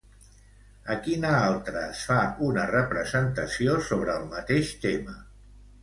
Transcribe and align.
A 0.93 0.95
quina 1.07 1.33
altra 1.49 1.83
es 1.91 2.01
fa 2.09 2.17
una 2.47 2.65
representació 2.73 3.79
sobre 3.93 4.19
el 4.21 4.29
mateix 4.37 4.77
tema? 4.89 5.21